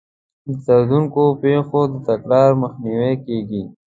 د 0.45 0.49
دردونکو 0.65 1.23
پېښو 1.41 1.81
د 1.91 1.95
تکرار 2.09 2.51
مخنیوی 2.63 3.15
کیږي. 3.25 3.63